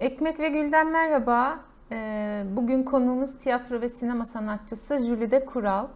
Ekmek 0.00 0.40
ve 0.40 0.48
Gül'den 0.48 0.90
merhaba. 0.90 1.60
Ee, 1.92 2.44
Bugün 2.56 2.82
konuğumuz 2.82 3.38
tiyatro 3.38 3.80
ve 3.80 3.88
sinema 3.88 4.26
sanatçısı 4.26 4.98
Jülide 4.98 5.44
Kural. 5.44 5.86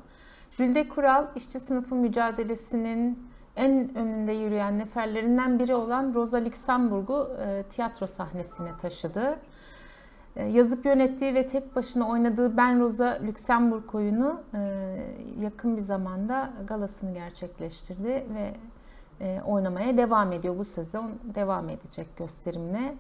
Jülide 0.51 0.89
Kural, 0.89 1.27
işçi 1.37 1.61
sınıfı 1.61 1.95
mücadelesinin 1.95 3.29
en 3.57 3.97
önünde 3.97 4.33
yürüyen 4.33 4.79
neferlerinden 4.79 5.59
biri 5.59 5.75
olan 5.75 6.15
Rosa 6.15 6.45
Luxemburg'u 6.45 7.37
e, 7.47 7.63
tiyatro 7.63 8.07
sahnesine 8.07 8.69
taşıdı. 8.83 9.39
E, 10.37 10.45
Yazıp 10.45 10.85
yönettiği 10.85 11.35
ve 11.35 11.47
tek 11.47 11.77
başına 11.77 12.09
oynadığı 12.09 12.57
Ben 12.57 12.81
Rosa 12.81 13.19
Luxemburg 13.27 13.95
oyunu 13.95 14.41
e, 14.55 14.59
yakın 15.41 15.77
bir 15.77 15.83
zamanda 15.83 16.53
galasını 16.67 17.15
gerçekleştirdi 17.15 18.27
ve 18.35 18.53
oynamaya 19.47 19.97
devam 19.97 20.33
ediyor. 20.33 20.59
Bu 20.59 20.65
sezon 20.65 21.13
devam 21.35 21.69
edecek 21.69 22.17
gösterimine. 22.17 22.95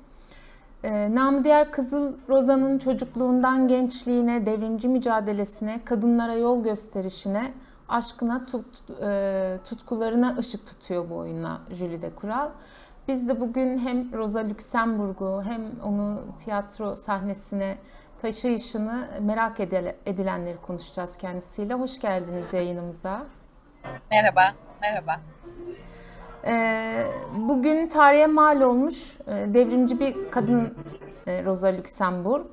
E, 0.82 1.14
namı 1.14 1.44
diğer 1.44 1.70
Kızıl 1.70 2.12
Roza'nın 2.28 2.78
çocukluğundan 2.78 3.68
gençliğine, 3.68 4.46
devrimci 4.46 4.88
mücadelesine, 4.88 5.84
kadınlara 5.84 6.34
yol 6.34 6.62
gösterişine, 6.62 7.52
aşkına, 7.88 8.46
tut, 8.46 8.66
e, 9.02 9.58
tutkularına 9.64 10.36
ışık 10.38 10.66
tutuyor 10.66 11.10
bu 11.10 11.16
oyuna 11.16 11.60
Jülide 11.70 12.14
Kural. 12.14 12.50
Biz 13.08 13.28
de 13.28 13.40
bugün 13.40 13.78
hem 13.78 14.12
Rosa 14.12 14.48
Luxemburg'u 14.48 15.42
hem 15.46 15.62
onu 15.84 16.20
tiyatro 16.38 16.96
sahnesine 16.96 17.78
taşıyışını 18.22 19.08
merak 19.20 19.60
edilenleri 20.06 20.56
konuşacağız 20.56 21.16
kendisiyle. 21.16 21.74
Hoş 21.74 21.98
geldiniz 21.98 22.52
yayınımıza. 22.52 23.26
Merhaba, 24.10 24.54
merhaba. 24.82 25.20
Ee, 26.46 27.06
bugün 27.38 27.88
tarihe 27.88 28.26
mal 28.26 28.60
olmuş 28.60 29.16
e, 29.26 29.54
devrimci 29.54 30.00
bir 30.00 30.30
kadın 30.30 30.74
e, 31.26 31.44
Rosa 31.44 31.76
Luxemburg 31.76 32.46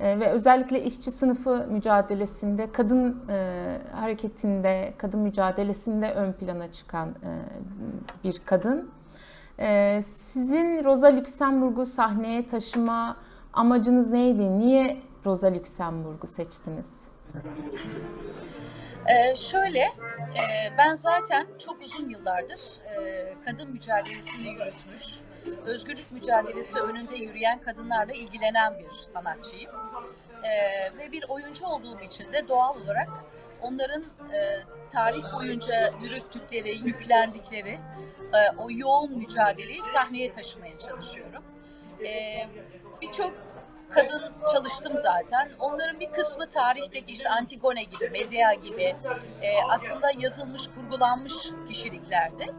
e, 0.00 0.20
ve 0.20 0.30
özellikle 0.30 0.82
işçi 0.82 1.10
sınıfı 1.10 1.66
mücadelesinde, 1.70 2.72
kadın 2.72 3.16
hareketinde, 3.92 4.94
kadın 4.98 5.20
mücadelesinde 5.20 6.12
ön 6.12 6.32
plana 6.32 6.72
çıkan 6.72 7.14
bir 8.24 8.40
kadın. 8.46 8.90
Sizin 10.02 10.84
Rosa 10.84 11.16
Luxemburg'u 11.16 11.86
sahneye 11.86 12.46
taşıma 12.46 13.16
amacınız 13.52 14.10
neydi? 14.10 14.58
Niye 14.58 14.96
Rosa 15.26 15.54
Luxemburg'u 15.54 16.26
seçtiniz? 16.26 16.90
Ee, 19.08 19.36
şöyle, 19.36 19.80
e, 19.80 19.92
ben 20.78 20.94
zaten 20.94 21.46
çok 21.58 21.82
uzun 21.82 22.08
yıllardır 22.08 22.60
e, 22.84 23.34
kadın 23.44 23.70
mücadelesini 23.70 24.48
yürütmüş, 24.48 25.02
özgürlük 25.66 26.12
mücadelesi 26.12 26.80
önünde 26.80 27.16
yürüyen 27.16 27.60
kadınlarla 27.60 28.12
ilgilenen 28.12 28.78
bir 28.78 29.04
sanatçıyım. 29.12 29.70
E, 30.44 30.50
ve 30.98 31.12
bir 31.12 31.24
oyuncu 31.28 31.66
olduğum 31.66 32.00
için 32.00 32.32
de 32.32 32.48
doğal 32.48 32.80
olarak 32.80 33.08
onların 33.62 34.02
e, 34.02 34.38
tarih 34.90 35.32
boyunca 35.34 35.92
yürüttükleri, 36.02 36.78
yüklendikleri 36.86 37.78
e, 38.32 38.56
o 38.58 38.66
yoğun 38.70 39.18
mücadeleyi 39.18 39.82
sahneye 39.82 40.32
taşımaya 40.32 40.78
çalışıyorum. 40.78 41.44
E, 42.06 42.10
Birçok 43.02 43.32
kadın 43.94 44.32
çalıştım 44.52 44.98
zaten. 44.98 45.50
Onların 45.58 46.00
bir 46.00 46.12
kısmı 46.12 46.48
tarihteki 46.48 47.12
işte 47.12 47.28
Antigone 47.28 47.82
gibi, 47.82 48.10
Medea 48.10 48.54
gibi 48.54 48.82
e, 49.42 49.62
aslında 49.70 50.10
yazılmış, 50.18 50.62
kurgulanmış 50.68 51.32
kişiliklerdi. 51.68 52.54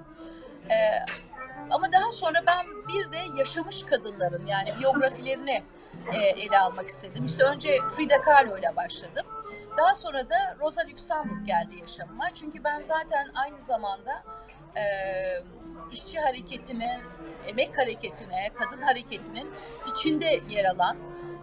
E, 0.69 0.75
ama 1.69 1.92
daha 1.92 2.11
sonra 2.11 2.44
ben 2.47 2.66
bir 2.88 3.11
de 3.11 3.39
yaşamış 3.39 3.83
kadınların 3.83 4.45
yani 4.45 4.69
biyografilerini 4.80 5.64
e, 6.14 6.17
ele 6.17 6.59
almak 6.59 6.89
istedim. 6.89 7.25
İşte 7.25 7.44
önce 7.44 7.80
Frida 7.89 8.22
Kahlo 8.22 8.58
ile 8.58 8.75
başladım. 8.75 9.25
Daha 9.77 9.95
sonra 9.95 10.30
da 10.30 10.55
Rosa 10.59 10.81
Luxemburg 10.92 11.45
geldi 11.45 11.80
yaşamıma. 11.81 12.33
Çünkü 12.33 12.64
ben 12.64 12.77
zaten 12.77 13.27
aynı 13.36 13.61
zamanda 13.61 14.23
e, 14.76 14.83
işçi 15.92 16.20
hareketine, 16.20 16.92
emek 17.48 17.77
hareketine, 17.77 18.52
kadın 18.54 18.82
hareketinin 18.82 19.52
içinde 19.92 20.42
yer 20.49 20.65
alan 20.65 20.98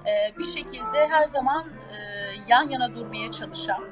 e, 0.06 0.38
bir 0.38 0.44
şekilde 0.44 1.08
her 1.08 1.26
zaman 1.26 1.64
e, 1.68 1.96
yan 2.48 2.68
yana 2.68 2.96
durmaya 2.96 3.30
çalışan 3.30 3.84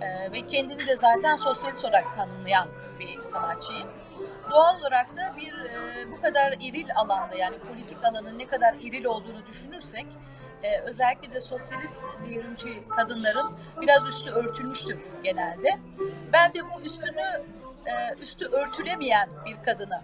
e, 0.00 0.32
ve 0.32 0.46
kendini 0.46 0.86
de 0.86 0.96
zaten 0.96 1.36
sosyalist 1.36 1.84
olarak 1.84 2.16
tanımlayan 2.16 2.68
bir 3.00 3.24
sanatçıyım. 3.24 3.88
Doğal 4.50 4.80
olarak 4.80 5.16
da 5.16 5.32
bir 5.36 5.52
e, 5.52 6.10
bu 6.12 6.20
kadar 6.20 6.52
iril 6.60 6.88
alanda 6.96 7.36
yani 7.36 7.58
politik 7.58 8.04
alanın 8.04 8.38
ne 8.38 8.46
kadar 8.46 8.74
iril 8.74 9.04
olduğunu 9.04 9.46
düşünürsek 9.46 10.06
e, 10.62 10.80
özellikle 10.80 11.34
de 11.34 11.40
sosyalist 11.40 12.04
devrimci 12.24 12.88
kadınların 12.96 13.58
biraz 13.80 14.06
üstü 14.06 14.30
örtülmüştür 14.30 15.00
genelde. 15.22 15.78
Ben 16.32 16.54
de 16.54 16.58
bu 16.74 16.80
üstünü 16.80 17.42
e, 17.86 18.14
üstü 18.22 18.46
örtülemeyen 18.46 19.28
bir 19.46 19.62
kadını 19.62 20.02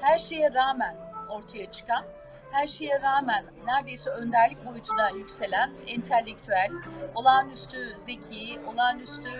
her 0.00 0.18
şeye 0.18 0.54
rağmen 0.54 0.96
ortaya 1.28 1.70
çıkan 1.70 2.04
her 2.52 2.66
şeye 2.66 3.02
rağmen 3.02 3.44
neredeyse 3.66 4.10
önderlik 4.10 4.66
boyutuna 4.66 5.10
yükselen 5.10 5.70
entelektüel, 5.86 6.70
olağanüstü 7.14 7.94
zeki, 7.96 8.60
olağanüstü 8.66 9.30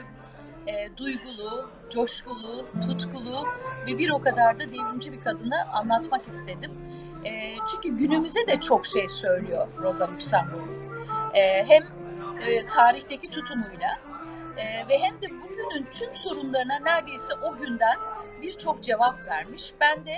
e, 0.66 0.96
duygulu, 0.96 1.70
coşkulu, 1.90 2.66
tutkulu 2.88 3.46
ve 3.86 3.98
bir 3.98 4.10
o 4.10 4.20
kadar 4.20 4.60
da 4.60 4.72
devrimci 4.72 5.12
bir 5.12 5.20
kadını 5.20 5.72
anlatmak 5.72 6.28
istedim. 6.28 6.72
E, 7.24 7.54
çünkü 7.70 7.96
günümüze 7.98 8.46
de 8.46 8.60
çok 8.60 8.86
şey 8.86 9.08
söylüyor 9.08 9.68
Rosa 9.78 10.12
Luxemburg. 10.12 10.68
E, 11.34 11.64
hem 11.68 11.82
e, 12.40 12.66
tarihteki 12.66 13.30
tutumuyla 13.30 13.98
e, 14.56 14.88
ve 14.88 14.98
hem 14.98 15.22
de 15.22 15.26
bugünün 15.42 15.84
tüm 15.84 16.14
sorunlarına 16.14 16.78
neredeyse 16.78 17.34
o 17.34 17.56
günden 17.56 17.96
birçok 18.42 18.82
cevap 18.82 19.26
vermiş. 19.26 19.72
Ben 19.80 20.06
de 20.06 20.12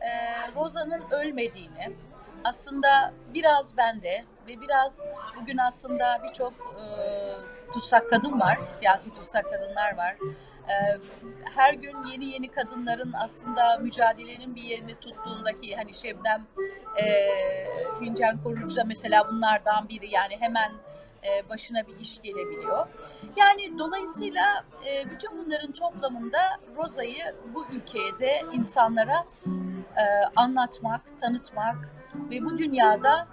e, 0.00 0.10
Rosa'nın 0.56 1.02
ölmediğini, 1.10 1.92
aslında 2.44 3.12
biraz 3.34 3.76
bende 3.76 4.24
ve 4.48 4.60
biraz 4.60 5.08
bugün 5.40 5.58
aslında 5.58 6.22
birçok 6.28 6.52
e, 6.52 6.84
tutsak 7.72 8.10
kadın 8.10 8.40
var, 8.40 8.58
siyasi 8.72 9.14
tutsak 9.14 9.44
kadınlar 9.44 9.96
var. 9.96 10.16
E, 10.68 10.74
her 11.54 11.74
gün 11.74 12.06
yeni 12.12 12.24
yeni 12.24 12.48
kadınların 12.48 13.12
aslında 13.12 13.78
mücadelenin 13.78 14.56
bir 14.56 14.62
yerini 14.62 14.94
tuttuğundaki 14.94 15.76
hani 15.76 15.94
Şebnem 15.94 16.46
e, 16.96 17.04
Fincan 17.98 18.42
Korucu 18.42 18.76
da 18.76 18.84
mesela 18.84 19.28
bunlardan 19.28 19.88
biri 19.88 20.14
yani 20.14 20.36
hemen 20.40 20.72
e, 21.24 21.48
başına 21.48 21.86
bir 21.86 22.00
iş 22.00 22.22
gelebiliyor. 22.22 22.86
Yani 23.36 23.78
dolayısıyla 23.78 24.64
e, 24.86 25.10
bütün 25.10 25.38
bunların 25.38 25.72
toplamında 25.72 26.38
Rosa'yı 26.76 27.34
bu 27.54 27.66
ülkeye 27.72 28.18
de 28.18 28.42
insanlara 28.52 29.24
e, 29.98 30.04
anlatmak, 30.36 31.00
tanıtmak, 31.20 31.76
ve 32.30 32.44
bu 32.44 32.58
dünyada 32.58 33.26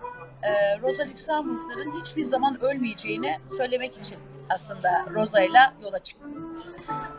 e, 0.43 0.81
Rosa 0.81 1.03
Luxemburg'ların 1.03 1.99
hiçbir 2.01 2.23
zaman 2.23 2.63
ölmeyeceğini 2.63 3.37
söylemek 3.57 3.97
için 3.97 4.17
aslında 4.49 5.05
Rosa 5.13 5.41
ile 5.41 5.59
yola 5.83 5.99
çıktım. 5.99 6.59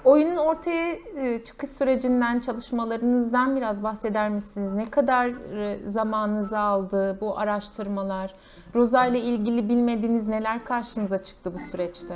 Oyunun 0.05 0.37
ortaya 0.37 0.93
e, 1.17 1.45
çıkış 1.45 1.71
sürecinden, 1.71 2.41
çalışmalarınızdan 2.41 3.57
biraz 3.57 3.83
bahseder 3.83 4.29
misiniz? 4.29 4.73
Ne 4.73 4.91
kadar 4.91 5.27
e, 5.29 5.79
zamanınızı 5.89 6.59
aldı 6.59 7.19
bu 7.21 7.39
araştırmalar? 7.39 8.35
Rosa 8.75 9.07
ile 9.07 9.21
ilgili 9.21 9.69
bilmediğiniz 9.69 10.29
neler 10.29 10.65
karşınıza 10.65 11.23
çıktı 11.23 11.55
bu 11.55 11.59
süreçte? 11.59 12.15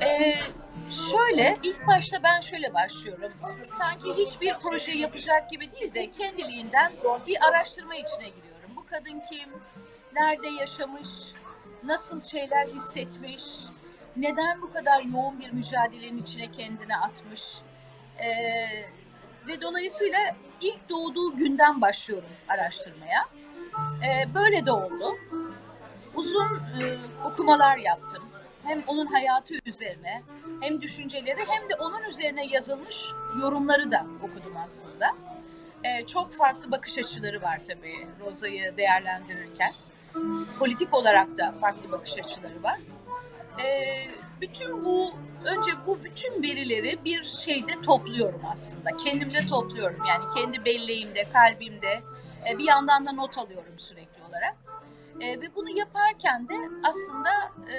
Ee, 0.00 0.34
Şöyle, 1.10 1.58
ilk 1.62 1.86
başta 1.86 2.22
ben 2.22 2.40
şöyle 2.40 2.74
başlıyorum. 2.74 3.32
Sanki 3.78 4.14
hiçbir 4.16 4.54
proje 4.58 4.92
yapacak 4.92 5.50
gibi 5.50 5.72
değil 5.72 5.94
de 5.94 6.10
kendiliğinden 6.10 6.90
bir 7.26 7.48
araştırma 7.48 7.94
içine 7.94 8.28
giriyorum. 8.28 8.70
Bu 8.76 8.86
kadın 8.86 9.22
kim? 9.32 9.48
Nerede 10.14 10.48
yaşamış? 10.48 11.08
Nasıl 11.82 12.22
şeyler 12.22 12.66
hissetmiş? 12.66 13.42
Neden 14.16 14.62
bu 14.62 14.72
kadar 14.72 15.02
yoğun 15.02 15.40
bir 15.40 15.50
mücadelenin 15.50 16.22
içine 16.22 16.52
kendini 16.52 16.96
atmış? 16.96 17.42
Ee, 18.18 18.26
ve 19.48 19.60
dolayısıyla 19.60 20.18
ilk 20.60 20.88
doğduğu 20.88 21.36
günden 21.36 21.80
başlıyorum 21.80 22.30
araştırmaya. 22.48 23.24
Ee, 24.04 24.34
böyle 24.34 24.66
de 24.66 24.72
oldu. 24.72 25.14
Uzun 26.14 26.56
e, 26.56 26.84
okumalar 27.24 27.76
yaptım 27.76 28.22
hem 28.66 28.82
onun 28.86 29.06
hayatı 29.06 29.54
üzerine 29.66 30.22
hem 30.60 30.82
düşünceleri 30.82 31.40
hem 31.48 31.70
de 31.70 31.74
onun 31.80 32.04
üzerine 32.04 32.46
yazılmış 32.46 33.04
yorumları 33.40 33.92
da 33.92 34.06
okudum 34.22 34.56
aslında. 34.66 35.06
Ee, 35.84 36.06
çok 36.06 36.32
farklı 36.32 36.70
bakış 36.70 36.98
açıları 36.98 37.42
var 37.42 37.60
tabii 37.68 38.06
Rosa'yı 38.20 38.76
değerlendirirken. 38.76 39.70
Politik 40.58 40.94
olarak 40.94 41.38
da 41.38 41.54
farklı 41.60 41.92
bakış 41.92 42.18
açıları 42.18 42.62
var. 42.62 42.80
Ee, 43.64 44.08
bütün 44.40 44.84
bu, 44.84 45.10
önce 45.44 45.70
bu 45.86 46.04
bütün 46.04 46.42
verileri 46.42 47.04
bir 47.04 47.24
şeyde 47.24 47.80
topluyorum 47.82 48.40
aslında. 48.52 48.96
Kendimde 48.96 49.46
topluyorum 49.48 50.04
yani 50.08 50.24
kendi 50.34 50.64
belleğimde, 50.64 51.24
kalbimde, 51.32 52.02
E, 52.50 52.58
bir 52.58 52.64
yandan 52.64 53.06
da 53.06 53.12
not 53.12 53.38
alıyorum 53.38 53.78
sürekli 53.78 54.22
olarak. 54.30 54.56
E, 55.20 55.40
ve 55.40 55.54
bunu 55.54 55.78
yaparken 55.78 56.48
de 56.48 56.54
aslında 56.84 57.30
e, 57.72 57.76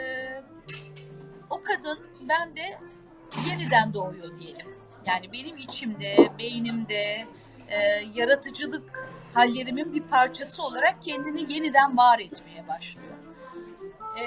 o 1.49 1.63
kadın 1.63 1.99
bende 2.29 2.79
yeniden 3.49 3.93
doğuyor 3.93 4.39
diyelim. 4.39 4.77
Yani 5.05 5.31
benim 5.31 5.57
içimde, 5.57 6.31
beynimde, 6.39 7.27
e, 7.67 7.77
yaratıcılık 8.15 9.09
hallerimin 9.33 9.93
bir 9.93 10.01
parçası 10.01 10.63
olarak 10.63 11.03
kendini 11.03 11.53
yeniden 11.53 11.97
var 11.97 12.19
etmeye 12.19 12.67
başlıyor. 12.67 13.17
E, 14.19 14.23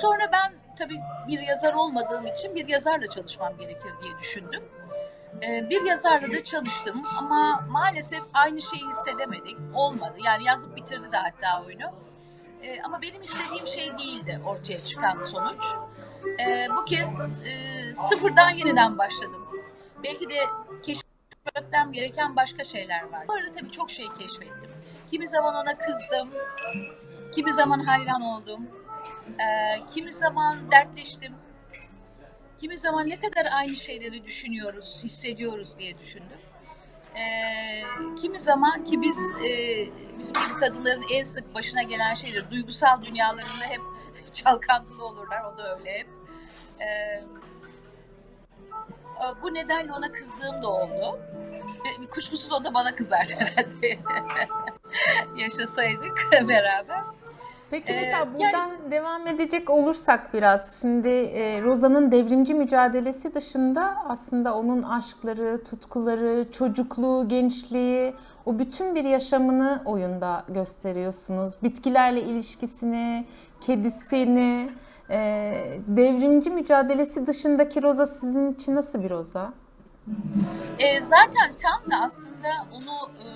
sonra 0.00 0.30
ben 0.32 0.52
tabii 0.76 1.00
bir 1.28 1.38
yazar 1.38 1.74
olmadığım 1.74 2.26
için 2.26 2.54
bir 2.54 2.68
yazarla 2.68 3.08
çalışmam 3.08 3.56
gerekir 3.56 3.92
diye 4.02 4.18
düşündüm. 4.18 4.62
E, 5.42 5.70
bir 5.70 5.84
yazarla 5.84 6.32
da 6.32 6.44
çalıştım 6.44 7.02
ama 7.18 7.66
maalesef 7.68 8.22
aynı 8.34 8.62
şeyi 8.62 8.88
hissedemedik. 8.88 9.56
Olmadı. 9.74 10.18
Yani 10.24 10.44
yazıp 10.44 10.76
bitirdi 10.76 11.12
de 11.12 11.16
hatta 11.16 11.64
oyunu. 11.64 11.92
E, 12.62 12.82
ama 12.82 13.02
benim 13.02 13.22
istediğim 13.22 13.66
şey 13.66 13.98
değildi 13.98 14.40
ortaya 14.46 14.78
çıkan 14.78 15.24
sonuç. 15.24 15.64
E, 16.40 16.68
bu 16.76 16.84
kez 16.84 17.08
e, 17.46 17.94
sıfırdan 17.94 18.50
yeniden 18.50 18.98
başladım. 18.98 19.48
Belki 20.04 20.28
de 20.30 20.34
keşfetmem 20.82 21.92
gereken 21.92 22.36
başka 22.36 22.64
şeyler 22.64 23.02
var. 23.02 23.28
Bu 23.28 23.32
arada 23.32 23.52
tabii 23.52 23.70
çok 23.70 23.90
şey 23.90 24.06
keşfettim. 24.18 24.70
Kimi 25.10 25.28
zaman 25.28 25.54
ona 25.54 25.78
kızdım, 25.78 26.30
kimi 27.34 27.52
zaman 27.52 27.80
hayran 27.80 28.22
oldum, 28.22 28.68
e, 29.28 29.46
kimi 29.94 30.12
zaman 30.12 30.70
dertleştim, 30.70 31.34
kimi 32.60 32.78
zaman 32.78 33.08
ne 33.08 33.20
kadar 33.20 33.48
aynı 33.52 33.76
şeyleri 33.76 34.24
düşünüyoruz, 34.24 35.00
hissediyoruz 35.04 35.78
diye 35.78 35.98
düşündüm. 35.98 36.38
E, 37.18 37.24
kimi 38.20 38.40
zaman 38.40 38.84
ki 38.84 39.02
biz 39.02 39.18
e, 39.44 39.84
bizim 40.18 40.34
gibi 40.34 40.60
kadınların 40.60 41.04
en 41.14 41.22
sık 41.22 41.54
başına 41.54 41.82
gelen 41.82 42.14
şeydir. 42.14 42.50
Duygusal 42.50 43.02
dünyalarında 43.02 43.64
hep 43.64 43.80
çalkantılı 44.32 45.04
olurlar, 45.04 45.42
o 45.54 45.58
da 45.58 45.78
öyle 45.78 45.98
hep. 45.98 46.08
E, 46.80 46.88
bu 49.42 49.54
nedenle 49.54 49.92
ona 49.92 50.12
kızdığım 50.12 50.62
da 50.62 50.68
oldu. 50.68 51.18
Kuşkusuz 52.10 52.52
o 52.52 52.64
da 52.64 52.74
bana 52.74 52.94
kızardı 52.94 53.32
herhalde. 53.38 53.98
Yaşasaydık 55.36 56.28
beraber. 56.48 57.02
Peki 57.70 57.92
Ee, 57.92 58.00
mesela 58.00 58.34
buradan 58.34 58.90
devam 58.90 59.26
edecek 59.26 59.70
olursak 59.70 60.34
biraz 60.34 60.80
şimdi 60.80 61.08
e, 61.08 61.62
Roza'nın 61.62 62.12
devrimci 62.12 62.54
mücadelesi 62.54 63.34
dışında 63.34 63.96
aslında 64.08 64.54
onun 64.56 64.82
aşkları, 64.82 65.64
tutkuları, 65.64 66.52
çocukluğu, 66.52 67.28
gençliği 67.28 68.14
o 68.46 68.58
bütün 68.58 68.94
bir 68.94 69.04
yaşamını 69.04 69.82
oyunda 69.84 70.44
gösteriyorsunuz. 70.48 71.54
Bitkilerle 71.62 72.22
ilişkisini, 72.22 73.26
kedisini, 73.60 74.70
e, 75.10 75.18
devrimci 75.86 76.50
mücadelesi 76.50 77.26
dışındaki 77.26 77.82
Roza 77.82 78.06
sizin 78.06 78.52
için 78.52 78.74
nasıl 78.74 79.02
bir 79.02 79.10
Roza? 79.10 79.52
E, 80.78 81.00
zaten 81.00 81.56
tam 81.62 81.90
da 81.90 82.04
aslında 82.04 82.48
onu 82.72 83.10
e, 83.24 83.28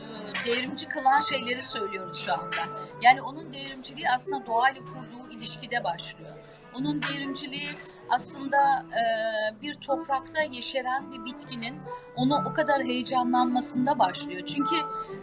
devrimci 0.46 0.88
kılan 0.88 1.20
şeyleri 1.20 1.62
söylüyoruz 1.62 2.18
şu 2.26 2.32
anda. 2.32 2.82
Yani 3.02 3.22
onun 3.22 3.54
devrimciliği 3.54 4.10
aslında 4.10 4.46
doğayla 4.46 4.80
kurduğu 4.80 5.30
ilişkide 5.32 5.84
başlıyor. 5.84 6.30
Onun 6.74 7.02
devrimciliği 7.02 7.68
aslında 8.10 8.86
e, 8.92 9.02
bir 9.62 9.74
toprakta 9.74 10.42
yeşeren 10.42 11.12
bir 11.12 11.24
bitkinin 11.24 11.80
onu 12.16 12.42
o 12.46 12.54
kadar 12.54 12.82
heyecanlanmasında 12.82 13.98
başlıyor. 13.98 14.46
Çünkü 14.46 14.76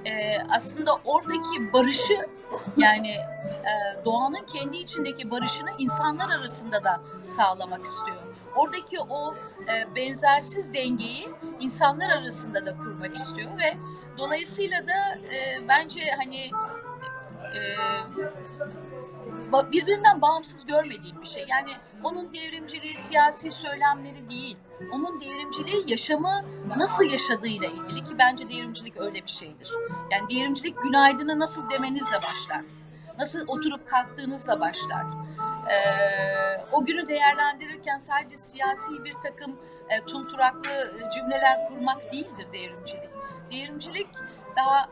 e, 0.06 0.42
aslında 0.50 0.92
oradaki 1.06 1.74
barışı 1.74 2.28
yani 2.78 3.12
e, 3.12 4.06
doğanın 4.06 4.46
kendi 4.54 4.78
içindeki 4.78 5.32
barışını 5.32 5.70
insanlar 5.78 6.30
arasında 6.30 6.84
da 6.84 7.02
sağlamak 7.24 7.86
istiyor. 7.86 8.18
Oradaki 8.60 9.00
o 9.00 9.36
e, 9.68 9.96
benzersiz 9.96 10.74
dengeyi 10.74 11.30
insanlar 11.60 12.10
arasında 12.10 12.66
da 12.66 12.78
kurmak 12.78 13.16
istiyor 13.16 13.52
ve 13.58 13.78
dolayısıyla 14.18 14.88
da 14.88 15.16
e, 15.36 15.68
bence 15.68 16.02
hani 16.18 16.52
e, 17.56 17.62
birbirinden 19.72 20.22
bağımsız 20.22 20.66
görmediğim 20.66 21.22
bir 21.22 21.28
şey. 21.28 21.46
Yani 21.50 21.72
onun 22.04 22.34
devrimciliği 22.34 22.94
siyasi 22.94 23.52
söylemleri 23.52 24.30
değil. 24.30 24.58
Onun 24.94 25.22
devrimciliği 25.22 25.84
yaşamı 25.88 26.42
nasıl 26.78 27.04
yaşadığıyla 27.04 27.68
ilgili 27.68 28.04
ki 28.04 28.18
bence 28.20 28.50
devrimcilik 28.50 28.98
öyle 28.98 29.24
bir 29.24 29.32
şeydir. 29.32 29.72
Yani 30.12 30.30
devrimcilik 30.30 30.84
günaydını 30.84 31.40
nasıl 31.40 31.70
demenizle 31.70 32.18
başlar. 32.18 32.62
Nasıl 33.20 33.48
oturup 33.48 33.90
kalktığınızla 33.90 34.60
başlar. 34.60 35.06
Ee, 35.70 36.66
o 36.72 36.86
günü 36.86 37.08
değerlendirirken 37.08 37.98
sadece 37.98 38.38
siyasi 38.38 39.04
bir 39.04 39.14
takım 39.14 39.60
e, 39.90 40.06
tunturaklı 40.06 40.70
cümleler 41.16 41.68
kurmak 41.68 42.14
değildir 42.14 42.48
devrimcilik. 42.54 43.10
Devrimcilik 43.52 44.08
daha 44.56 44.90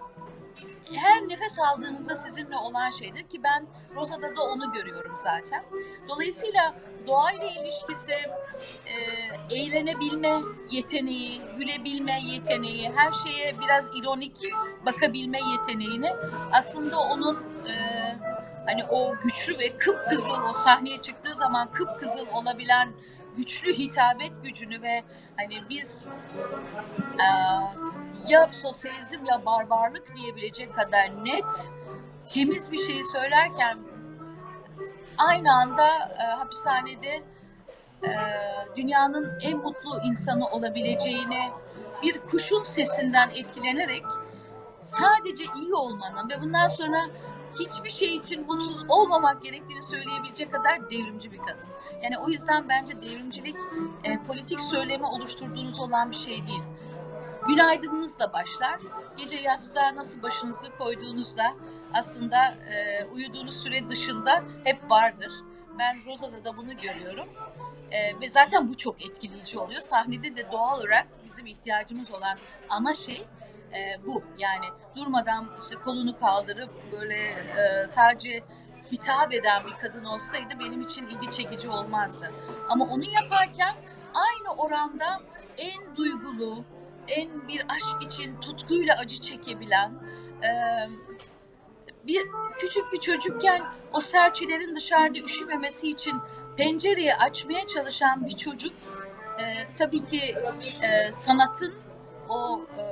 her 0.96 1.22
nefes 1.30 1.60
aldığınızda 1.60 2.16
sizinle 2.16 2.58
olan 2.58 2.92
şeydir 2.92 3.24
ki 3.24 3.44
ben 3.44 3.66
Rosa'da 3.96 4.36
da 4.36 4.44
onu 4.44 4.74
görüyorum 4.74 5.16
zaten. 5.18 5.64
Dolayısıyla 6.10 6.76
doğayla 7.08 7.46
ilişkisi, 7.46 8.14
e, 8.86 8.96
eğlenebilme 9.56 10.42
yeteneği, 10.72 11.42
gülebilme 11.58 12.20
yeteneği, 12.24 12.92
her 12.96 13.12
şeye 13.12 13.54
biraz 13.66 13.92
ironik 13.96 14.38
bakabilme 14.86 15.40
yeteneğini 15.52 16.14
aslında 16.52 17.00
onun 17.00 17.36
e, 17.36 17.57
hani 18.68 18.86
o 18.86 19.16
güçlü 19.24 19.60
ve 19.60 19.78
kıpkızıl 19.78 20.44
o 20.50 20.54
sahneye 20.54 21.02
çıktığı 21.02 21.36
zaman 21.36 21.72
kıpkızıl 21.72 22.28
olabilen 22.34 22.94
güçlü 23.38 23.74
hitabet 23.78 24.44
gücünü 24.44 24.82
ve 24.82 25.04
hani 25.38 25.56
biz 25.70 26.08
e, 27.20 27.28
ya 28.28 28.50
sosyalizm 28.62 29.26
ya 29.26 29.46
barbarlık 29.46 30.16
diyebilecek 30.16 30.74
kadar 30.74 31.26
net, 31.26 31.72
temiz 32.34 32.72
bir 32.72 32.78
şeyi 32.78 33.06
söylerken 33.06 33.78
aynı 35.18 35.54
anda 35.54 35.88
e, 36.20 36.24
hapishanede 36.24 37.24
e, 38.04 38.12
dünyanın 38.76 39.40
en 39.42 39.58
mutlu 39.58 40.02
insanı 40.04 40.48
olabileceğini 40.48 41.52
bir 42.04 42.20
kuşun 42.20 42.64
sesinden 42.64 43.30
etkilenerek 43.30 44.04
sadece 44.82 45.44
iyi 45.62 45.74
olmanın 45.74 46.30
ve 46.30 46.42
bundan 46.42 46.68
sonra 46.68 47.08
hiçbir 47.60 47.90
şey 47.90 48.16
için 48.16 48.46
mutsuz 48.46 48.86
olmamak 48.90 49.44
gerektiğini 49.44 49.84
söyleyebilecek 49.84 50.52
kadar 50.54 50.90
devrimci 50.90 51.32
bir 51.32 51.38
kadın. 51.38 51.66
Yani 52.04 52.18
o 52.18 52.30
yüzden 52.30 52.70
bence 52.70 53.02
devrimcilik 53.02 53.56
e, 54.04 54.24
politik 54.28 54.62
söylemi 54.62 55.06
oluşturduğunuz 55.06 55.80
olan 55.80 56.12
bir 56.12 56.16
şey 56.16 56.48
değil 56.48 56.64
günaydınınızla 57.48 58.34
başlar. 58.34 58.80
Gece 59.18 59.36
yastığa 59.36 59.96
nasıl 59.96 60.22
başınızı 60.22 60.78
koyduğunuzda 60.78 61.54
aslında 61.94 62.48
e, 62.48 63.06
uyuduğunuz 63.06 63.64
süre 63.64 63.90
dışında 63.90 64.44
hep 64.64 64.92
vardır. 64.92 65.32
Ben 65.80 65.96
Rosa'da 66.06 66.46
da 66.46 66.58
bunu 66.58 66.78
görüyorum. 66.78 67.28
E, 67.92 68.20
ve 68.22 68.30
zaten 68.30 68.70
bu 68.70 68.78
çok 68.78 69.06
etkileyici 69.06 69.60
oluyor. 69.60 69.82
Sahnede 69.82 70.36
de 70.36 70.52
doğal 70.52 70.80
olarak 70.80 71.08
bizim 71.30 71.48
ihtiyacımız 71.48 72.12
olan 72.12 72.38
ana 72.70 72.94
şey 72.94 73.26
e, 73.74 74.06
bu. 74.08 74.24
Yani 74.38 74.66
durmadan 74.96 75.50
işte 75.62 75.76
kolunu 75.76 76.20
kaldırıp 76.20 76.70
böyle 76.92 77.18
e, 77.18 77.88
sadece 77.88 78.44
hitap 78.92 79.34
eden 79.34 79.62
bir 79.66 79.88
kadın 79.88 80.06
olsaydı 80.06 80.54
benim 80.60 80.82
için 80.82 81.08
ilgi 81.08 81.32
çekici 81.32 81.70
olmazdı. 81.70 82.32
Ama 82.70 82.86
onu 82.86 83.04
yaparken 83.04 83.74
aynı 84.14 84.56
oranda 84.58 85.22
en 85.58 85.96
duygulu, 85.96 86.64
en 87.08 87.48
bir 87.48 87.66
aşk 87.70 88.04
için 88.04 88.40
tutkuyla 88.40 88.96
acı 88.96 89.22
çekebilen, 89.22 89.92
e, 90.44 90.52
bir 92.08 92.28
küçük 92.54 92.94
bir 92.94 93.00
çocukken 93.00 93.64
o 93.94 94.02
serçelerin 94.02 94.76
dışarıda 94.76 95.20
üşümemesi 95.20 95.90
için 95.90 96.16
pencereyi 96.58 97.16
açmaya 97.16 97.68
çalışan 97.68 98.26
bir 98.26 98.38
çocuk 98.38 98.74
e, 99.40 99.44
tabii 99.78 100.06
ki 100.06 100.36
e, 100.84 101.14
sanatın 101.14 101.74
o 102.30 102.62
e, 102.78 102.84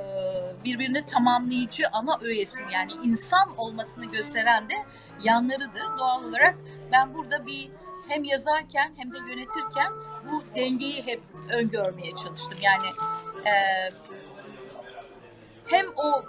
birbirini 0.66 1.06
tamamlayıcı 1.06 1.88
ana 1.92 2.18
öğesini 2.20 2.72
yani 2.72 2.92
insan 2.92 3.56
olmasını 3.56 4.04
gösteren 4.04 4.70
de 4.70 4.74
yanlarıdır. 5.22 5.98
Doğal 5.98 6.24
olarak 6.24 6.54
ben 6.92 7.14
burada 7.14 7.46
bir 7.46 7.70
hem 8.08 8.24
yazarken 8.24 8.92
hem 8.96 9.10
de 9.10 9.18
yönetirken 9.18 9.92
bu 10.28 10.54
dengeyi 10.56 11.06
hep 11.06 11.20
öngörmeye 11.52 12.10
çalıştım. 12.10 12.58
Yani 12.62 12.86
e, 13.44 13.52
hem 15.66 15.86
o 15.96 16.22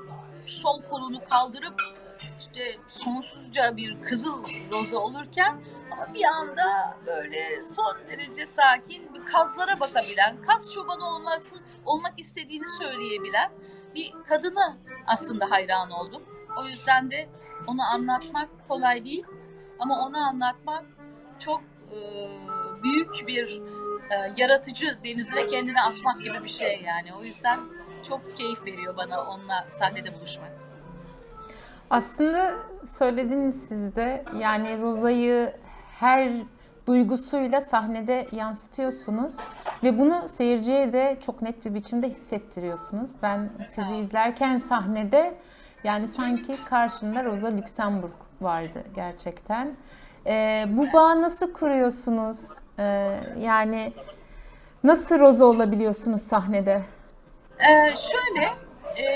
sol 0.48 0.82
kolunu 0.82 1.25
kaldırıp 1.29 1.82
işte 2.39 2.77
sonsuzca 2.88 3.77
bir 3.77 4.01
kızıl 4.01 4.44
roza 4.72 4.98
olurken 4.98 5.62
ama 5.91 6.13
bir 6.13 6.24
anda 6.24 6.98
böyle 7.06 7.65
son 7.75 7.98
derece 8.10 8.46
sakin 8.46 9.13
bir 9.13 9.25
kazlara 9.25 9.79
bakabilen, 9.79 10.38
kaz 10.48 10.74
çobanı 10.74 11.06
olması, 11.15 11.56
olmak 11.86 12.13
istediğini 12.17 12.65
söyleyebilen 12.79 13.51
bir 13.98 14.13
kadını 14.30 14.77
aslında 15.08 15.51
hayran 15.51 15.92
oldum. 15.92 16.22
O 16.58 16.63
yüzden 16.63 17.12
de 17.12 17.30
onu 17.68 17.82
anlatmak 17.94 18.50
kolay 18.68 19.06
değil 19.06 19.25
ama 19.80 20.06
onu 20.06 20.18
anlatmak 20.18 20.86
çok 21.39 21.62
e, 21.92 21.98
büyük 22.84 23.27
bir 23.27 23.62
e, 24.10 24.34
yaratıcı 24.38 24.98
denizine 25.04 25.46
kendini 25.46 25.82
atmak 25.82 26.24
gibi 26.24 26.44
bir 26.44 26.50
şey 26.50 26.82
yani. 26.86 27.13
O 27.13 27.24
yüzden 27.24 27.60
çok 28.10 28.38
keyif 28.38 28.66
veriyor 28.66 28.98
bana 28.98 29.24
onunla 29.24 29.68
sahnede 29.70 30.16
buluşmak. 30.16 30.51
Aslında 31.89 32.54
söylediniz 32.88 33.68
siz 33.68 33.96
de 33.96 34.25
yani 34.36 34.82
Roza'yı 34.82 35.54
her 36.00 36.32
duygusuyla 36.88 37.62
sahnede 37.62 38.27
yansıtıyorsunuz 38.32 39.34
ve 39.84 40.00
bunu 40.00 40.29
seyirciye 40.29 40.94
de 40.94 41.17
çok 41.22 41.41
net 41.41 41.65
bir 41.65 41.74
biçimde 41.74 42.10
hissettiriyorsunuz. 42.10 43.12
Ben 43.22 43.50
sizi 43.70 43.96
izlerken 43.96 44.58
sahnede 44.58 45.36
yani 45.84 46.08
sanki 46.08 46.63
karşımda 46.63 47.24
Rosa 47.24 47.58
Luxemburg 47.58 48.12
vardı 48.41 48.84
gerçekten. 48.96 49.75
Ee, 50.27 50.65
bu 50.67 50.94
bağı 50.94 51.22
nasıl 51.22 51.53
kuruyorsunuz? 51.53 52.39
Ee, 52.79 53.20
yani 53.39 53.94
nasıl 54.84 55.20
Rosa 55.20 55.46
olabiliyorsunuz 55.46 56.22
sahnede? 56.22 56.82
Ee, 57.60 57.89
şöyle, 57.89 58.46
e, 59.01 59.08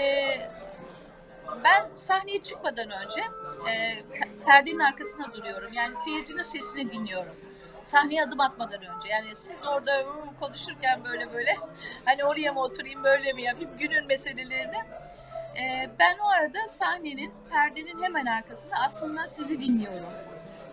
ben 1.63 1.85
sahneye 1.95 2.43
çıkmadan 2.43 2.85
önce 2.85 3.21
e, 3.71 4.03
perdenin 4.45 4.79
arkasına 4.79 5.33
duruyorum. 5.33 5.73
Yani 5.73 5.95
seyircinin 6.05 6.43
sesini 6.43 6.91
dinliyorum. 6.91 7.33
Sahneye 7.81 8.23
adım 8.23 8.39
atmadan 8.39 8.81
önce. 8.81 9.07
Yani 9.09 9.35
siz 9.35 9.65
orada 9.67 10.05
konuşurken 10.39 11.03
böyle 11.03 11.33
böyle 11.33 11.57
hani 12.05 12.25
oraya 12.25 12.53
mı 12.53 12.61
oturayım 12.61 13.03
böyle 13.03 13.33
mi 13.33 13.43
yapayım 13.43 13.77
günün 13.79 14.07
meselelerini. 14.07 14.77
E, 15.61 15.89
ben 15.99 16.17
o 16.17 16.27
arada 16.27 16.67
sahnenin 16.67 17.33
perdenin 17.49 18.03
hemen 18.03 18.25
arkasında 18.25 18.75
aslında 18.85 19.27
sizi 19.29 19.61
dinliyorum. 19.61 20.05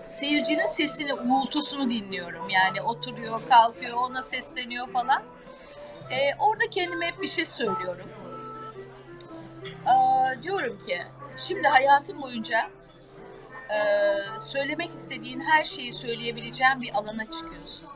Seyircinin 0.03 0.67
sesini, 0.67 1.15
uğultusunu 1.15 1.91
dinliyorum. 1.91 2.49
Yani 2.49 2.83
oturuyor, 2.83 3.41
kalkıyor, 3.49 3.97
ona 3.97 4.23
sesleniyor 4.23 4.89
falan. 4.89 5.23
E, 6.11 6.35
orada 6.39 6.71
kendime 6.71 7.07
hep 7.07 7.23
bir 7.23 7.29
şey 7.29 7.47
söylüyorum. 7.47 8.09
Aa, 9.87 10.43
diyorum 10.43 10.81
ki 10.87 10.99
şimdi 11.39 11.69
hayatım 11.69 12.23
boyunca 12.23 12.71
e, 13.71 14.41
söylemek 14.41 14.95
istediğin 14.95 15.41
her 15.41 15.65
şeyi 15.65 15.93
söyleyebileceğin 15.93 16.81
bir 16.81 16.95
alana 16.95 17.25
çıkıyorsun. 17.25 17.89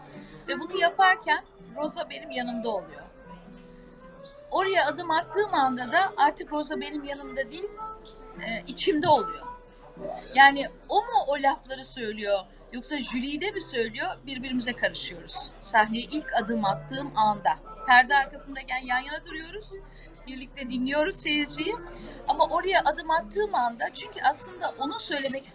Ve 0.49 0.61
bunu 0.61 0.81
yaparken 0.81 1.45
Rosa 1.77 2.11
benim 2.11 2.31
yanımda 2.31 2.71
oluyor. 2.71 3.03
Oraya 4.51 4.87
adım 4.87 5.11
attığım 5.11 5.55
anda 5.55 5.93
da 5.93 6.13
artık 6.17 6.53
Rosa 6.53 6.81
benim 6.81 7.05
yanımda 7.05 7.53
değil, 7.53 7.71
e, 8.41 8.63
içimde 8.67 9.09
oluyor. 9.09 9.47
Yani 10.35 10.69
o 10.89 11.01
mu 11.01 11.25
o 11.27 11.35
lafları 11.43 11.85
söylüyor, 11.85 12.39
yoksa 12.73 13.01
Jülide 13.01 13.51
mi 13.51 13.61
söylüyor, 13.61 14.17
birbirimize 14.27 14.73
karışıyoruz. 14.73 15.51
Sahneye 15.63 16.03
ilk 16.03 16.27
adım 16.43 16.65
attığım 16.65 17.13
anda. 17.17 17.59
Perde 17.87 18.17
arkasındayken 18.17 18.87
yan 18.87 18.99
yana 18.99 19.27
duruyoruz 19.27 19.73
birlikte 20.27 20.71
dinliyoruz 20.71 21.17
seyirciyi. 21.17 21.77
Ama 22.29 22.47
oraya 22.47 22.81
adım 22.81 23.11
attığım 23.11 23.55
anda 23.55 23.85
çünkü 23.95 24.21
aslında 24.31 24.67
onun 24.79 24.99
söylemek 24.99 25.47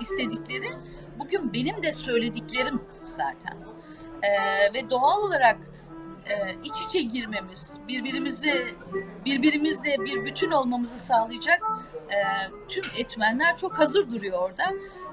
istedikleri 0.00 0.68
bugün 1.18 1.52
benim 1.52 1.82
de 1.82 1.92
söylediklerim 1.92 2.82
zaten. 3.06 3.56
Ee, 4.22 4.74
ve 4.74 4.90
doğal 4.90 5.22
olarak 5.22 5.58
e, 6.30 6.54
iç 6.64 6.74
içe 6.88 7.00
girmemiz, 7.00 7.78
birbirimizi 7.88 8.74
birbirimizle 9.24 9.96
bir 10.04 10.24
bütün 10.24 10.50
olmamızı 10.50 10.98
sağlayacak 10.98 11.62
e, 12.10 12.18
tüm 12.68 12.84
etmenler 12.96 13.56
çok 13.56 13.78
hazır 13.78 14.10
duruyor 14.10 14.38
orada. 14.38 14.64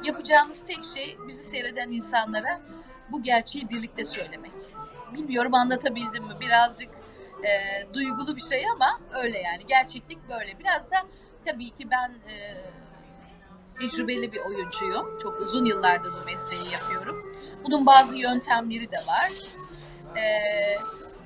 Yapacağımız 0.03 0.63
tek 0.63 0.85
şey 0.95 1.17
bizi 1.27 1.43
seyreden 1.43 1.89
insanlara 1.89 2.59
bu 3.11 3.23
gerçeği 3.23 3.69
birlikte 3.69 4.05
söylemek. 4.05 4.51
Bilmiyorum 5.13 5.53
anlatabildim 5.53 6.23
mi? 6.23 6.33
Birazcık 6.39 6.89
e, 7.43 7.93
duygulu 7.93 8.35
bir 8.35 8.41
şey 8.41 8.65
ama 8.75 8.99
öyle 9.23 9.39
yani. 9.39 9.67
Gerçeklik 9.67 10.29
böyle. 10.29 10.59
Biraz 10.59 10.91
da 10.91 10.97
tabii 11.45 11.69
ki 11.69 11.91
ben 11.91 12.09
e, 12.09 12.35
tecrübeli 13.79 14.31
bir 14.31 14.39
oyuncuyum. 14.39 15.19
Çok 15.19 15.41
uzun 15.41 15.65
yıllardır 15.65 16.13
bu 16.13 16.25
mesleği 16.25 16.73
yapıyorum. 16.73 17.35
Bunun 17.65 17.85
bazı 17.85 18.17
yöntemleri 18.17 18.91
de 18.91 18.97
var. 19.07 19.31
E, 20.17 20.23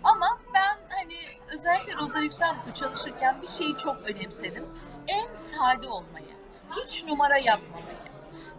ama 0.03 0.39
ben 0.53 0.77
hani 0.89 1.15
özellikle 1.53 1.95
Rosa 1.95 2.21
Luxemburg'u 2.21 2.79
çalışırken 2.79 3.41
bir 3.41 3.47
şeyi 3.47 3.77
çok 3.77 3.97
önemsedim. 4.01 4.65
En 5.07 5.33
sade 5.33 5.87
olmayı. 5.87 6.25
Hiç 6.75 7.03
numara 7.03 7.37
yapmamayı. 7.37 7.95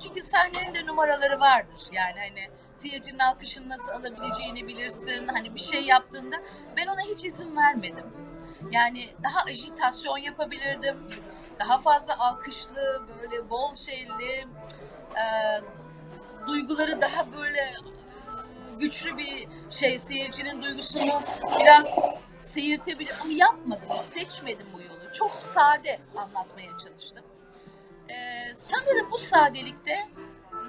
Çünkü 0.01 0.23
sahnenin 0.23 0.75
de 0.75 0.87
numaraları 0.87 1.41
vardır. 1.41 1.81
Yani 1.93 2.17
hani 2.21 2.49
seyircinin 2.77 3.19
alkışını 3.19 3.69
nasıl 3.69 3.89
alabileceğini 3.89 4.67
bilirsin. 4.69 5.29
Hani 5.29 5.55
bir 5.55 5.61
şey 5.61 5.85
yaptığında 5.85 6.37
ben 6.77 6.87
ona 6.87 7.01
hiç 7.01 7.25
izin 7.25 7.57
vermedim. 7.57 8.07
Yani 8.71 9.15
daha 9.23 9.43
ajitasyon 9.43 10.19
yapabilirdim. 10.19 10.97
Daha 11.59 11.79
fazla 11.79 12.19
alkışlı, 12.19 13.03
böyle 13.21 13.51
bol 13.51 13.75
şeyli, 13.75 14.45
e, 15.17 15.25
duyguları 16.47 17.01
daha 17.01 17.33
böyle 17.33 17.71
güçlü 18.81 19.17
bir 19.17 19.49
şey, 19.71 19.99
seyircinin 19.99 20.63
duygusunu 20.63 21.21
biraz 21.61 21.99
seyirtebilir. 22.41 23.13
Ama 23.23 23.33
yapmadım, 23.33 23.89
seçmedim 24.15 24.67
bu 24.73 24.81
yolu. 24.81 25.13
Çok 25.13 25.31
sade 25.31 25.99
anlatmaya 26.17 26.79
çalıştım. 26.79 27.25
Ee, 28.11 28.55
sanırım 28.55 29.11
bu 29.11 29.19
sadelikte 29.19 29.97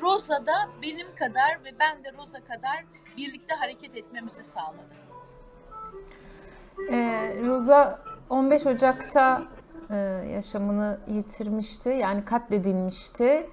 Rosa 0.02 0.46
da 0.46 0.70
benim 0.82 1.08
kadar 1.16 1.60
ve 1.66 1.80
ben 1.80 2.04
de 2.04 2.14
Rosa 2.18 2.40
kadar 2.40 2.86
birlikte 3.18 3.56
hareket 3.56 3.98
etmemizi 3.98 4.44
sağladı. 4.44 4.98
Ee, 6.92 7.42
Rosa 7.46 8.00
15 8.30 8.66
Ocak'ta 8.66 9.44
e, 9.90 9.96
yaşamını 10.34 11.00
yitirmişti. 11.08 11.90
Yani 11.90 12.26
katledilmişti. 12.26 13.24
E, 13.24 13.50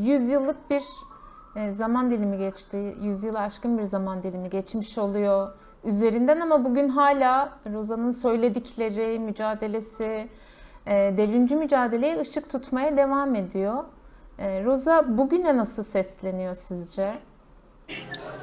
100 0.00 0.28
yıllık 0.28 0.70
bir 0.70 0.82
e, 1.56 1.72
zaman 1.72 2.10
dilimi 2.10 2.38
geçti. 2.38 2.94
100 3.00 3.24
yıl 3.24 3.34
aşkın 3.34 3.78
bir 3.78 3.84
zaman 3.84 4.22
dilimi 4.22 4.50
geçmiş 4.50 4.98
oluyor 4.98 5.52
üzerinden 5.84 6.40
ama 6.40 6.64
bugün 6.64 6.88
hala 6.88 7.58
Rosa'nın 7.72 8.10
söyledikleri, 8.10 9.18
mücadelesi, 9.18 10.28
e, 10.86 11.14
devrimci 11.16 11.56
mücadeleye 11.56 12.20
ışık 12.20 12.50
tutmaya 12.50 12.96
devam 12.96 13.34
ediyor. 13.34 13.84
E, 14.40 14.64
Rosa 14.64 15.18
bugüne 15.18 15.56
nasıl 15.56 15.84
sesleniyor 15.84 16.54
sizce? 16.54 17.14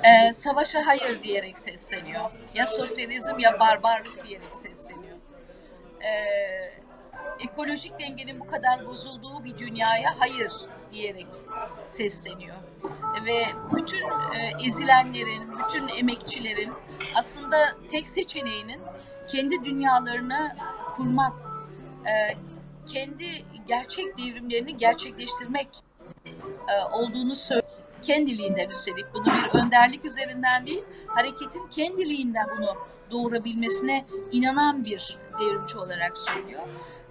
Ee, 0.04 0.34
savaşa 0.34 0.86
hayır 0.86 1.24
diyerek 1.24 1.60
sesleniyor. 1.60 2.32
Ya 2.54 2.68
sosyalizm 2.68 3.40
ya 3.40 3.60
barbarlık 3.60 4.28
diyerek 4.28 4.46
sesleniyor. 4.46 5.18
Ee, 6.02 6.78
ekolojik 7.40 8.00
dengenin 8.00 8.40
bu 8.40 8.48
kadar 8.48 8.86
bozulduğu 8.86 9.44
bir 9.44 9.58
dünyaya 9.58 10.20
hayır 10.20 10.52
diyerek 10.92 11.28
sesleniyor. 11.86 12.56
Ve 13.26 13.44
bütün 13.76 14.02
e, 14.36 14.68
ezilenlerin, 14.68 15.52
bütün 15.60 15.88
emekçilerin 15.88 16.74
aslında 17.16 17.58
tek 17.92 18.08
seçeneğinin 18.08 18.82
kendi 19.28 19.66
dünyalarını 19.66 20.56
kurmak, 20.96 21.34
e, 22.06 22.38
kendi 22.88 23.46
gerçek 23.68 24.18
devrimlerini 24.18 24.78
gerçekleştirmek 24.78 25.87
olduğunu 26.92 27.36
söylüyor. 27.36 27.68
Kendiliğinden 28.04 28.70
üstelik 28.70 29.06
bunu 29.14 29.26
bir 29.26 29.60
önderlik 29.60 30.06
üzerinden 30.06 30.68
değil, 30.68 30.84
hareketin 31.08 31.68
kendiliğinden 31.68 32.48
bunu 32.58 32.76
doğurabilmesine 33.12 34.06
inanan 34.32 34.86
bir 34.86 35.18
devrimci 35.40 35.78
olarak 35.78 36.18
söylüyor. 36.18 36.62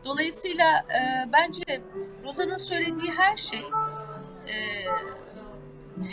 Dolayısıyla 0.05 0.79
e, 0.79 1.33
bence 1.33 1.81
Roza'nın 2.25 2.57
söylediği 2.57 3.11
her 3.11 3.37
şey 3.37 3.61
e, 4.49 4.55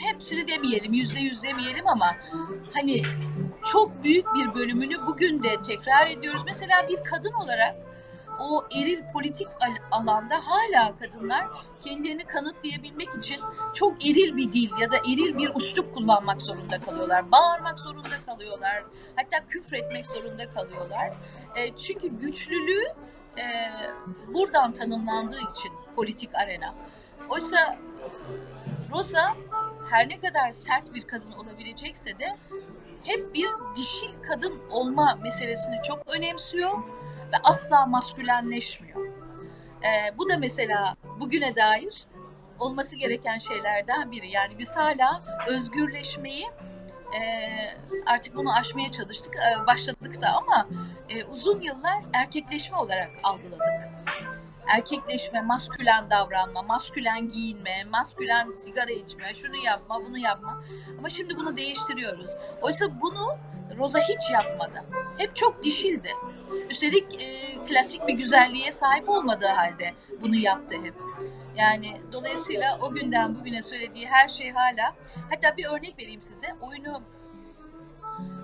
hepsini 0.07 0.47
demeyelim, 0.47 0.93
yüzde 0.93 1.19
yüz 1.19 1.43
demeyelim 1.43 1.87
ama 1.87 2.15
hani 2.73 3.03
çok 3.71 4.03
büyük 4.03 4.25
bir 4.35 4.55
bölümünü 4.55 5.05
bugün 5.07 5.43
de 5.43 5.61
tekrar 5.67 6.07
ediyoruz. 6.07 6.43
Mesela 6.45 6.75
bir 6.89 7.03
kadın 7.03 7.33
olarak 7.33 7.75
o 8.39 8.65
eril 8.75 9.03
politik 9.13 9.47
alanda 9.91 10.35
hala 10.35 10.97
kadınlar 10.97 11.47
kendilerini 11.81 12.25
kanıtlayabilmek 12.25 13.09
için 13.17 13.41
çok 13.73 14.05
eril 14.05 14.37
bir 14.37 14.53
dil 14.53 14.69
ya 14.81 14.91
da 14.91 14.97
eril 14.97 15.37
bir 15.37 15.55
üslup 15.55 15.95
kullanmak 15.95 16.41
zorunda 16.41 16.79
kalıyorlar. 16.79 17.31
Bağırmak 17.31 17.79
zorunda 17.79 18.25
kalıyorlar. 18.25 18.83
Hatta 19.15 19.47
küfretmek 19.47 20.07
zorunda 20.07 20.51
kalıyorlar. 20.51 21.13
E, 21.55 21.75
çünkü 21.77 22.07
güçlülüğü 22.07 22.83
e, 23.37 23.45
buradan 24.27 24.71
tanımlandığı 24.71 25.39
için 25.51 25.71
politik 25.95 26.35
arena. 26.35 26.75
Oysa 27.29 27.77
Rosa 28.91 29.35
her 29.89 30.09
ne 30.09 30.19
kadar 30.19 30.51
sert 30.51 30.93
bir 30.93 31.01
kadın 31.01 31.31
olabilecekse 31.31 32.19
de 32.19 32.33
hep 33.03 33.33
bir 33.33 33.49
dişil 33.75 34.13
kadın 34.27 34.61
olma 34.71 35.19
meselesini 35.23 35.75
çok 35.87 36.15
önemsiyor 36.15 36.71
ve 37.33 37.37
asla 37.43 37.85
maskülenleşmiyor. 37.85 39.05
E, 39.83 40.17
bu 40.17 40.29
da 40.29 40.37
mesela 40.37 40.95
bugüne 41.19 41.55
dair 41.55 42.05
olması 42.59 42.95
gereken 42.95 43.37
şeylerden 43.37 44.11
biri. 44.11 44.31
Yani 44.31 44.59
biz 44.59 44.75
hala 44.75 45.21
özgürleşmeyi 45.47 46.45
e, 47.13 47.21
artık 48.05 48.35
bunu 48.35 48.55
aşmaya 48.55 48.91
çalıştık, 48.91 49.35
e, 49.35 49.67
başladık 49.67 50.21
da 50.21 50.27
ama 50.27 50.67
e, 51.09 51.23
uzun 51.23 51.61
yıllar 51.61 52.03
erkekleşme 52.13 52.77
olarak 52.77 53.09
algıladık. 53.23 53.89
Erkekleşme, 54.67 55.41
maskülen 55.41 56.09
davranma, 56.09 56.61
maskülen 56.61 57.29
giyinme, 57.29 57.83
maskülen 57.91 58.51
sigara 58.51 58.91
içme, 58.91 59.35
şunu 59.35 59.55
yapma, 59.55 60.05
bunu 60.05 60.17
yapma. 60.17 60.63
Ama 60.99 61.09
şimdi 61.09 61.37
bunu 61.37 61.57
değiştiriyoruz. 61.57 62.31
Oysa 62.61 63.01
bunu 63.01 63.37
Rosa 63.77 63.99
hiç 63.99 64.31
yapmadı. 64.33 64.83
Hep 65.17 65.35
çok 65.35 65.63
dişildi. 65.63 66.09
Üstelik 66.69 67.21
e, 67.21 67.55
klasik 67.65 68.07
bir 68.07 68.13
güzelliğe 68.13 68.71
sahip 68.71 69.09
olmadığı 69.09 69.47
halde 69.47 69.93
bunu 70.21 70.35
yaptı 70.35 70.75
hep. 70.83 70.93
Yani 71.55 71.87
dolayısıyla 72.11 72.79
o 72.81 72.91
günden 72.91 73.39
bugüne 73.39 73.61
söylediği 73.61 74.07
her 74.07 74.29
şey 74.29 74.51
hala. 74.51 74.95
Hatta 75.29 75.57
bir 75.57 75.65
örnek 75.65 75.99
vereyim 75.99 76.21
size. 76.21 76.55
Oyunu 76.61 77.01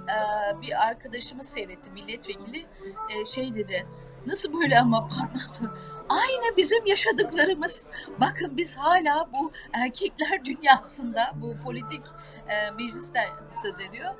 e, 0.10 0.16
bir 0.62 0.88
arkadaşımız 0.88 1.50
seyretti 1.50 1.90
milletvekili 1.90 2.66
e, 3.10 3.26
şey 3.26 3.56
dedi. 3.56 3.86
Nasıl 4.26 4.54
böyle 4.62 4.80
ama 4.80 5.08
parmağı 5.08 5.74
Aynı 6.10 6.58
bizim 6.58 6.86
yaşadıklarımız. 6.86 7.86
Bakın 8.22 8.58
biz 8.58 8.76
hala 8.76 9.30
bu 9.34 9.52
erkekler 9.74 10.46
dünyasında, 10.46 11.32
bu 11.36 11.58
politik 11.64 12.02
e, 12.48 12.72
meclisten 12.72 13.28
söz 13.62 13.80
ediyor 13.80 14.16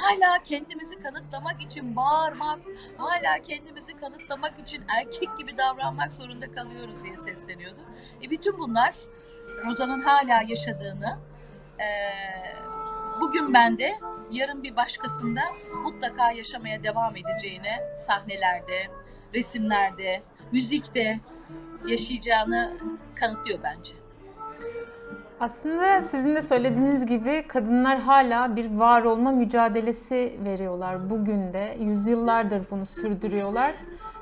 hala 0.00 0.42
kendimizi 0.42 1.02
kanıtlamak 1.02 1.62
için 1.62 1.96
bağırmak, 1.96 2.58
hala 2.96 3.42
kendimizi 3.42 3.96
kanıtlamak 3.96 4.58
için 4.58 4.84
erkek 4.98 5.38
gibi 5.38 5.58
davranmak 5.58 6.14
zorunda 6.14 6.52
kalıyoruz 6.52 7.04
diye 7.04 7.16
sesleniyordu. 7.16 7.80
E 8.22 8.30
bütün 8.30 8.58
bunlar 8.58 8.94
Roza'nın 9.66 10.00
hala 10.00 10.42
yaşadığını, 10.48 11.18
e, 11.80 11.86
bugün 13.20 13.54
bende, 13.54 13.98
yarın 14.30 14.62
bir 14.62 14.76
başkasında 14.76 15.40
mutlaka 15.82 16.32
yaşamaya 16.32 16.82
devam 16.82 17.16
edeceğine 17.16 17.96
sahnelerde, 17.96 18.78
resimlerde, 19.34 20.22
müzikte 20.52 21.20
yaşayacağını 21.86 22.78
kanıtlıyor 23.14 23.58
bence. 23.62 24.01
Aslında 25.42 26.02
sizin 26.02 26.34
de 26.34 26.42
söylediğiniz 26.42 27.06
gibi 27.06 27.44
kadınlar 27.48 28.00
hala 28.00 28.56
bir 28.56 28.76
var 28.76 29.02
olma 29.02 29.30
mücadelesi 29.30 30.38
veriyorlar 30.44 31.10
bugün 31.10 31.52
de. 31.52 31.76
Yüzyıllardır 31.80 32.62
bunu 32.70 32.86
sürdürüyorlar. 32.86 33.74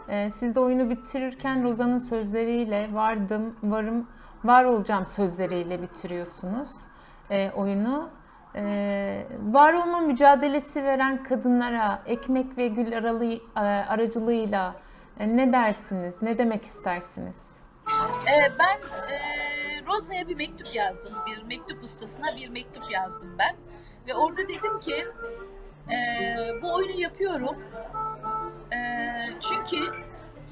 Ee, 0.09 0.31
siz 0.31 0.55
de 0.55 0.61
oyunu 0.61 0.91
bitirirken 0.91 1.65
Rozan'ın 1.65 1.99
sözleriyle 1.99 2.89
vardım, 2.93 3.57
varım, 3.63 4.09
var 4.45 4.65
olacağım 4.65 5.07
sözleriyle 5.07 5.83
bitiriyorsunuz 5.83 6.71
e, 7.31 7.51
oyunu. 7.51 8.09
Ee, 8.55 9.27
var 9.43 9.73
olma 9.73 9.99
mücadelesi 9.99 10.85
veren 10.85 11.23
kadınlara 11.23 12.03
ekmek 12.07 12.59
ve 12.59 12.69
gül 12.69 12.99
aralı, 12.99 13.25
e, 13.57 13.61
aracılığıyla 13.89 14.75
e, 15.19 15.37
ne 15.37 15.53
dersiniz, 15.53 16.23
ne 16.23 16.39
demek 16.39 16.65
istersiniz? 16.65 17.37
Ee, 17.89 18.53
ben 18.59 18.81
Rosa'ya 19.91 20.29
bir 20.29 20.37
mektup 20.37 20.75
yazdım. 20.75 21.13
Bir 21.27 21.43
mektup 21.43 21.85
ustasına 21.85 22.27
bir 22.37 22.49
mektup 22.49 22.93
yazdım 22.93 23.37
ben. 23.39 23.57
Ve 24.09 24.15
orada 24.15 24.43
dedim 24.49 24.81
ki 24.81 25.05
e, 25.93 25.97
bu 26.63 26.75
oyunu 26.75 27.01
yapıyorum. 27.01 27.57
E, 28.73 28.79
çünkü 29.41 29.93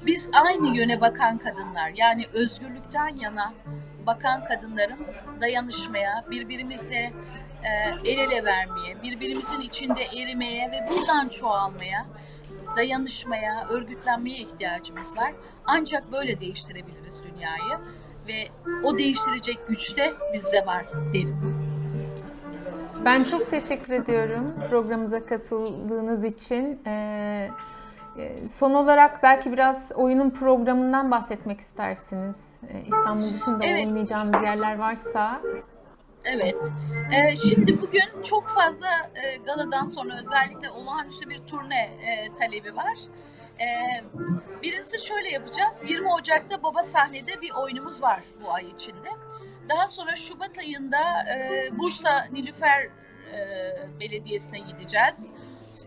biz 0.05 0.29
aynı 0.33 0.77
yöne 0.77 1.01
bakan 1.01 1.37
kadınlar 1.37 1.91
yani 1.95 2.25
özgürlükten 2.33 3.15
yana 3.15 3.53
bakan 4.05 4.45
kadınların 4.45 5.07
dayanışmaya, 5.41 6.25
birbirimizle 6.31 7.13
e, 7.63 8.09
el 8.11 8.17
ele 8.17 8.45
vermeye, 8.45 9.03
birbirimizin 9.03 9.61
içinde 9.61 10.01
erimeye 10.01 10.71
ve 10.71 10.85
buradan 10.89 11.27
çoğalmaya, 11.27 12.05
dayanışmaya, 12.75 13.67
örgütlenmeye 13.67 14.37
ihtiyacımız 14.37 15.17
var. 15.17 15.33
Ancak 15.65 16.11
böyle 16.11 16.39
değiştirebiliriz 16.39 17.23
dünyayı 17.23 17.79
ve 18.29 18.47
o 18.83 18.97
değiştirecek 18.97 19.67
güç 19.67 19.97
de 19.97 20.13
bizde 20.33 20.65
var 20.65 20.85
derim. 21.13 21.37
Ben 23.05 23.23
çok 23.23 23.51
teşekkür 23.51 23.93
ediyorum 23.93 24.53
programımıza 24.69 25.25
katıldığınız 25.25 26.23
için. 26.23 26.81
Ee, 26.85 27.49
e, 28.17 28.47
son 28.47 28.73
olarak 28.73 29.23
belki 29.23 29.51
biraz 29.51 29.91
oyunun 29.95 30.29
programından 30.29 31.11
bahsetmek 31.11 31.59
istersiniz. 31.59 32.37
Ee, 32.69 32.81
İstanbul 32.81 33.33
dışında 33.33 33.65
evet. 33.65 33.87
oynayacağınız 33.87 34.43
yerler 34.43 34.79
varsa. 34.79 35.41
Evet. 36.25 36.55
Ee, 37.11 37.35
şimdi 37.35 37.81
bugün 37.81 38.21
çok 38.29 38.49
fazla 38.49 38.87
e, 39.15 39.37
galadan 39.45 39.85
sonra 39.85 40.13
özellikle 40.19 40.71
olağanüstü 40.71 41.29
bir 41.29 41.39
turne 41.39 41.81
e, 41.81 42.35
talebi 42.39 42.75
var. 42.75 42.97
Ee, 43.61 44.03
birincisi 44.63 45.07
şöyle 45.07 45.29
yapacağız. 45.29 45.83
20 45.87 46.13
Ocak'ta 46.13 46.63
Baba 46.63 46.83
Sahnede 46.83 47.41
bir 47.41 47.51
oyunumuz 47.51 48.01
var 48.01 48.23
bu 48.43 48.53
ay 48.53 48.65
içinde. 48.69 49.09
Daha 49.69 49.87
sonra 49.87 50.15
Şubat 50.15 50.57
ayında 50.57 50.99
e, 51.35 51.67
Bursa 51.79 52.25
Nilüfer 52.31 52.83
e, 52.83 53.39
Belediyesi'ne 53.99 54.59
gideceğiz. 54.59 55.27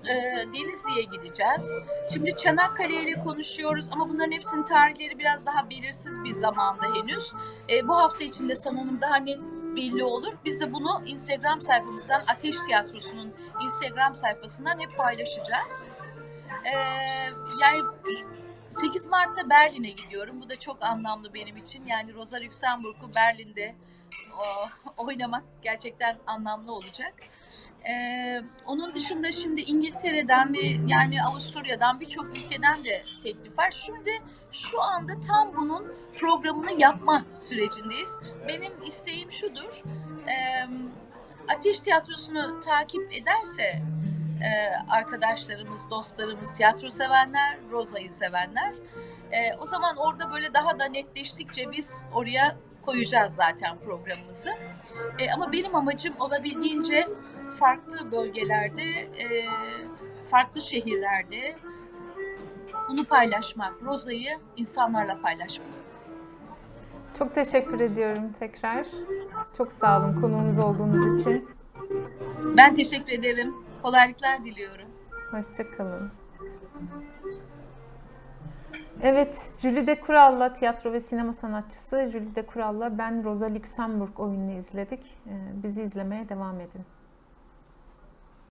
E, 0.08 0.14
Denizli'ye 0.46 1.02
gideceğiz. 1.12 1.70
Şimdi 2.12 2.37
Çanakkale 2.37 3.02
ile 3.02 3.24
konuşuyoruz 3.24 3.88
ama 3.92 4.08
bunların 4.08 4.32
hepsinin 4.32 4.62
tarihleri 4.62 5.18
biraz 5.18 5.46
daha 5.46 5.70
belirsiz 5.70 6.24
bir 6.24 6.32
zamanda 6.32 6.82
henüz. 6.94 7.32
E, 7.70 7.88
bu 7.88 7.96
hafta 7.96 8.24
içinde 8.24 8.56
sanırım 8.56 9.00
daha 9.00 9.16
net 9.16 9.38
belli 9.76 10.04
olur. 10.04 10.32
Biz 10.44 10.61
de 10.61 10.72
bunu 10.72 11.02
Instagram 11.06 11.61
sayfamızdan 11.61 12.22
Ateş 12.28 12.56
Tiyatrosu'nun 12.66 13.32
Instagram 13.64 14.14
sayfasından 14.14 14.80
hep 14.80 14.96
paylaşacağız. 14.96 15.85
Yani 17.62 17.83
8 18.70 19.07
Mart'ta 19.07 19.51
Berlin'e 19.51 19.90
gidiyorum. 19.90 20.40
Bu 20.40 20.51
da 20.51 20.61
çok 20.61 20.85
anlamlı 20.85 21.35
benim 21.35 21.57
için. 21.57 21.87
Yani 21.87 22.14
Rosa 22.14 22.40
Luxemburg'u 22.40 23.14
Berlin'de 23.14 23.75
o, 24.38 24.68
oynamak 25.05 25.44
gerçekten 25.62 26.18
anlamlı 26.27 26.72
olacak. 26.72 27.14
Ee, 27.88 28.40
onun 28.66 28.94
dışında 28.94 29.33
şimdi 29.33 29.61
İngiltere'den 29.61 30.55
ve 30.55 30.61
yani 30.87 31.22
Avusturya'dan 31.22 32.01
birçok 32.01 32.25
ülkeden 32.25 32.85
de 32.85 33.05
teklif 33.22 33.59
var. 33.59 33.70
Şimdi 33.70 34.22
şu 34.53 34.83
anda 34.83 35.20
tam 35.20 35.57
bunun 35.57 35.92
programını 36.20 36.81
yapma 36.81 37.25
sürecindeyiz. 37.40 38.16
Benim 38.48 38.83
isteğim 38.87 39.31
şudur. 39.31 39.83
E, 40.29 40.35
Ateş 41.48 41.81
Tiyatrosu'nu 41.81 42.61
takip 42.61 43.12
ederse 43.12 43.83
e, 44.40 44.51
arkadaşlarımız, 44.90 45.90
dostlarımız, 45.90 46.53
tiyatro 46.53 46.90
sevenler, 46.90 47.59
Roza'yı 47.71 48.12
sevenler. 48.12 48.73
E, 49.33 49.57
o 49.61 49.66
zaman 49.66 49.97
orada 49.97 50.33
böyle 50.33 50.55
daha 50.55 50.79
da 50.79 50.85
netleştikçe 50.85 51.71
biz 51.73 52.07
oraya 52.14 52.57
koyacağız 52.83 53.35
zaten 53.35 53.79
programımızı. 53.79 54.51
E, 55.18 55.33
ama 55.35 55.53
benim 55.53 55.75
amacım 55.75 56.14
olabildiğince 56.21 57.09
farklı 57.51 58.12
bölgelerde, 58.12 58.83
e, 58.83 59.47
farklı 60.27 60.62
şehirlerde 60.62 61.57
bunu 62.88 63.05
paylaşmak, 63.05 63.83
Roza'yı 63.83 64.38
insanlarla 64.57 65.21
paylaşmak. 65.21 65.68
Çok 67.18 67.35
teşekkür 67.35 67.81
ediyorum 67.81 68.33
tekrar. 68.38 68.87
Çok 69.57 69.73
sağ 69.73 70.01
olun 70.01 70.21
konuğumuz 70.21 70.59
olduğunuz 70.59 71.21
için. 71.21 71.49
Ben 72.57 72.75
teşekkür 72.75 73.12
ederim. 73.12 73.55
Kolaylıklar 73.83 74.45
diliyorum. 74.45 74.88
Hoşçakalın. 75.31 76.12
Evet, 79.03 79.51
Jülide 79.59 80.01
Kural'la 80.01 80.53
tiyatro 80.53 80.92
ve 80.92 81.01
sinema 81.01 81.33
sanatçısı 81.33 82.09
Jülide 82.12 82.47
Kural'la 82.47 82.99
ben 82.99 83.25
Rosa 83.25 83.55
Luxemburg 83.55 84.21
oyununu 84.21 84.53
izledik. 84.53 85.18
Ee, 85.27 85.31
bizi 85.62 85.83
izlemeye 85.83 86.29
devam 86.29 86.61
edin. 86.61 86.85